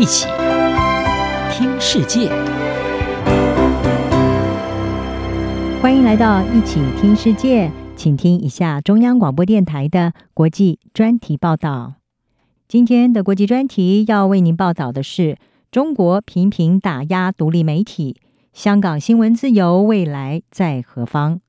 [0.00, 0.26] 一起
[1.52, 2.30] 听世界，
[5.82, 11.96] 欢迎来到一起听世界，请听一下中央广播电台的国际专题报道。
[12.66, 15.36] 今天的国际专题要为您报道的是：
[15.70, 18.16] 中国频频打压独立媒体，
[18.54, 21.42] 香港新闻自由未来在何方？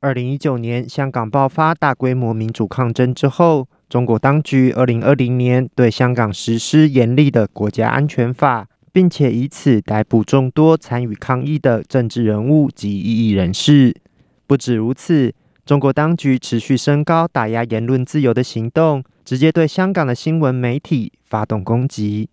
[0.00, 13.94] 二零一九年香港爆发大规模民主抗争之后，中国当局二零二零年对香港实施严厉的国家安全法，并且以此逮捕众多参与抗议的政治人物及异议人士。
[14.46, 15.34] 不止如此，
[15.66, 22.30] 中国当局持续升高打压言论自由的行动，直接对香港的新闻媒体发动攻击。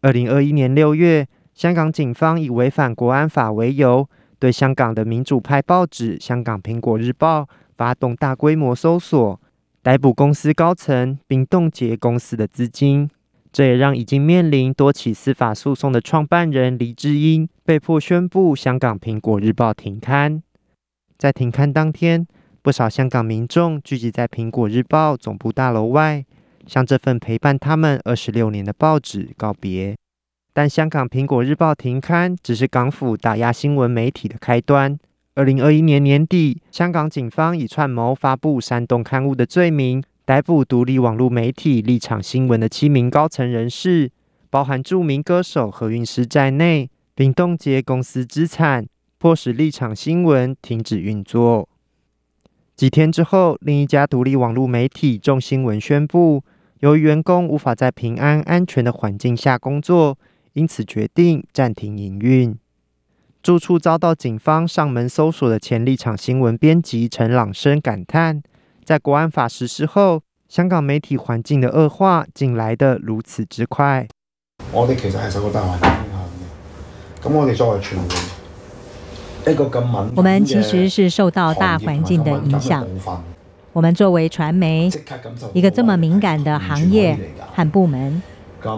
[0.00, 4.08] 二零二一年六月，香港警方以违反国安法为由，
[4.38, 7.42] 对香港的民主派报纸《香港苹果日报》
[7.76, 9.38] 发动大规模搜索，
[9.84, 13.10] 逮捕公司高层，并冻结公司的资金。
[13.52, 20.42] 这也让已经面临多起司法诉讼的创办人黎智英被迫宣布《香港苹果日报》停刊。
[21.18, 22.26] 在停刊当天，
[22.62, 26.24] 不少香港民众聚集在《苹果日报》总部大楼外，
[26.66, 29.94] 向这份陪伴他们二十六年的报纸告别。
[30.54, 34.98] 但香港苹果日报停刊只是港府打压新闻媒体的开端。
[35.36, 44.12] 二零二一年年底，香港警方以串谋发布煽动刊物的罪名，逮捕独立网络媒体立场新闻的七名高层人士，
[44.48, 48.86] 包含著名歌手何韵诗在内，并冻结公司资产，
[49.18, 51.68] 迫使立场新闻停止运作。
[52.76, 56.44] 几天之后，另一家独立网络媒体众新闻宣布，
[56.78, 60.16] 由于员工无法在平安安全的环境下工作。
[60.52, 62.56] 因此决定暂停营运。
[63.44, 68.42] 住处遭到警方上门搜索的前立场新闻编辑陈朗生感叹
[68.82, 74.08] ：“在国安法实施后，香港媒体环境的恶化竟来得如此之快。”
[74.72, 76.24] 我哋其实系受过大环境影响
[77.20, 77.28] 嘅。
[77.28, 78.00] 咁我哋作为传
[79.44, 82.86] 媒，一个咁敏，我们其实是受到大环境的影响。
[83.74, 84.90] 我们作为传媒，
[85.52, 87.18] 一个这么敏感的行业
[87.54, 88.22] 和部门。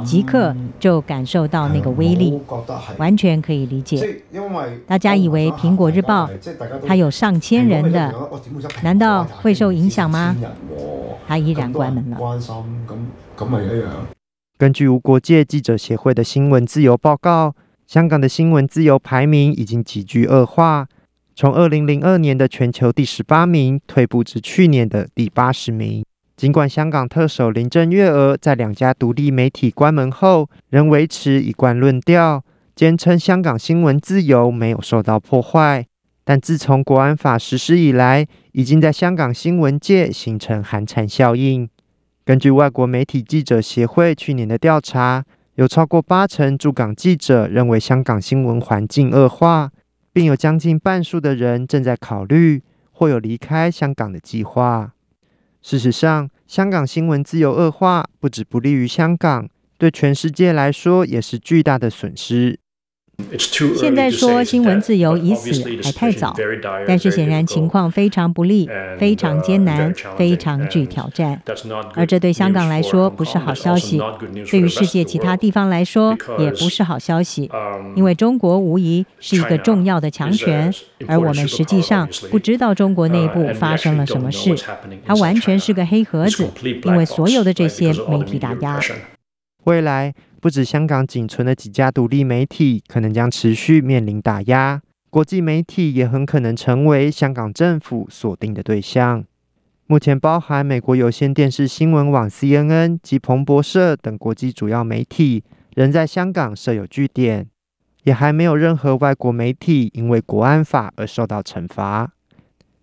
[0.04, 2.38] 即刻就感受到那个威力，
[2.98, 4.22] 完全可以理解。
[4.86, 6.28] 大家以为《苹果日报》
[6.86, 8.14] 它有上千人的，
[8.82, 10.34] 难道会受影响吗？
[11.28, 12.18] 它依然关门了。
[14.58, 17.54] 根据无国界记者协会的新闻自由报告，
[17.86, 20.86] 香港的新闻自由排名已经急剧恶化，
[21.34, 26.05] 从二零零二年的全球第十八名退步至去年的第八十名。
[26.36, 35.86] 尽管香港特首林郑月娥在两家独立媒体关门后，仍维持一贯论调，坚称香港新闻自由没有受到破坏，
[36.24, 41.66] 但自从国安法实施以来，已经在香港新闻界形成寒蝉效应。
[42.22, 49.70] 根据外国媒体记者协会去年的调查，有超过八成驻港记者认为香港新闻环境恶化，
[50.12, 54.92] 并有将近半数的人正在考虑或有离开香港的计划。
[55.68, 62.60] 事实上，香港新闻自由恶化不止不利于香港，对全世界来说也是巨大的损失。
[63.76, 65.50] 现在说新闻自由已死
[65.82, 66.34] 还太早，
[66.86, 68.68] 但是显然情况非常不利，
[68.98, 71.40] 非常艰难，非常具挑战。
[71.94, 74.00] 而这对香港来说不是好消息，
[74.50, 77.50] 对于世界其他地方来说也不是好消息，
[77.94, 80.72] 因为中国无疑是一个重要的强权，
[81.08, 84.54] 而我们实际上不知道中国内部发生了什么事，
[85.04, 86.48] 它完全是个黑盒子，
[86.84, 88.78] 因为所有的这些媒体打压。
[89.64, 90.14] 未来
[90.46, 94.80] 不止香港仅存的几家独立媒体可能将持续面临打压，
[95.10, 99.24] 国际媒体也很可能成为香港政府锁定的对象。
[99.88, 105.42] 目前，包含美国有线电视新闻网 CNN 及彭博社等国际主要媒体
[105.74, 107.48] 仍在香港设有据点，
[108.04, 112.12] 也还没有任何外国媒体因为国安法而受到惩罚。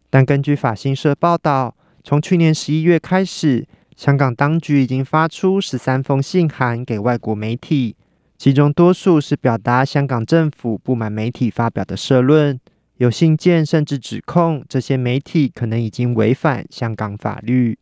[0.10, 3.66] 但根据法新社报道，从去年十一月开始，
[3.96, 7.96] 香港当局已经发出十三封信函给外国媒体，
[8.38, 12.60] 其中多数是表达香港政府不满媒体发表的社论，
[12.98, 17.78] 有信件甚至指控这些媒体可能已经违反香港法律。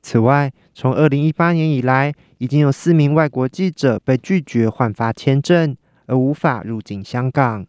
[0.00, 5.76] 此外，从二零一八年以来，已经有四名外国记者被拒绝换发签证，
[6.06, 7.66] 而无法入境香港。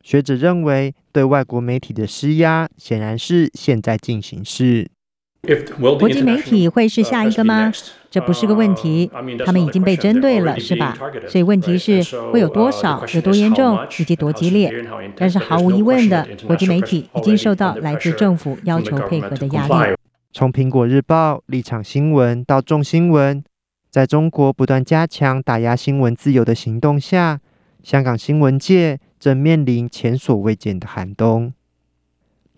[0.00, 4.90] 学者认为，对外国媒体的施压显然是现在进行式。
[5.80, 7.72] 国际媒体会是下一个吗？
[8.08, 9.10] 这不是个问题，
[9.44, 10.96] 他们已经被针对了，是吧？
[11.28, 12.00] 所以问题是
[12.30, 14.72] 会有多少、有多严重以及多激烈。
[15.16, 19.96] 但是毫无疑问的，国际媒体已经受到来自政府要求配合的压力。
[20.32, 23.42] 从苹果日报、立场新闻到众新闻，
[23.90, 27.40] 在中国不断加强打压新闻自由的行动下，
[27.82, 31.52] 香港新闻界正面临前所未见的寒冬。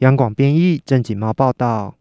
[0.01, 1.95] 央广编译，郑锦茂报道。